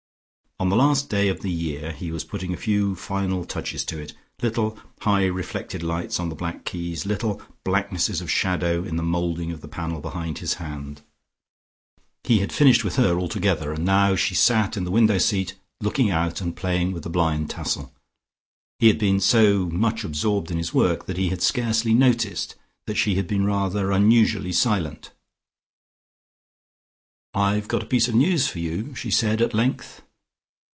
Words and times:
On 0.61 0.69
the 0.69 0.75
last 0.75 1.09
day 1.09 1.27
of 1.27 1.41
the 1.41 1.49
year 1.49 1.91
he 1.91 2.11
was 2.11 2.23
putting 2.23 2.53
a 2.53 2.55
few 2.55 2.95
final 2.95 3.45
touches 3.45 3.83
to 3.85 3.99
it, 3.99 4.13
little 4.43 4.77
high 5.01 5.25
reflected 5.25 5.81
lights 5.81 6.19
on 6.19 6.29
the 6.29 6.35
black 6.35 6.65
keys, 6.65 7.03
little 7.03 7.41
blacknesses 7.63 8.21
of 8.21 8.29
shadow 8.29 8.83
in 8.83 8.95
the 8.95 9.01
moulding 9.01 9.49
of 9.51 9.61
the 9.61 9.67
panel 9.67 9.99
behind 10.01 10.37
his 10.37 10.53
hand. 10.61 11.01
He 12.23 12.41
had 12.41 12.53
finished 12.53 12.83
with 12.83 12.97
her 12.97 13.17
altogether, 13.17 13.73
and 13.73 13.83
now 13.83 14.15
she 14.15 14.35
sat 14.35 14.77
in 14.77 14.83
the 14.83 14.91
window 14.91 15.17
seat, 15.17 15.55
looking 15.81 16.11
out, 16.11 16.41
and 16.41 16.55
playing 16.55 16.91
with 16.91 17.01
the 17.01 17.09
blind 17.09 17.49
tassel. 17.49 17.91
He 18.77 18.87
had 18.87 18.99
been 18.99 19.19
so 19.19 19.65
much 19.65 20.03
absorbed 20.03 20.51
in 20.51 20.59
his 20.59 20.75
work 20.75 21.07
that 21.07 21.17
he 21.17 21.29
had 21.29 21.41
scarcely 21.41 21.95
noticed 21.95 22.53
that 22.85 22.97
she 22.99 23.15
had 23.15 23.25
been 23.25 23.45
rather 23.45 23.89
unusually 23.91 24.51
silent. 24.51 25.09
"I've 27.33 27.67
got 27.67 27.81
a 27.81 27.87
piece 27.87 28.07
of 28.07 28.13
news 28.13 28.47
for 28.47 28.59
you," 28.59 28.93
she 28.93 29.09
said 29.09 29.41
at 29.41 29.55
length. 29.55 30.03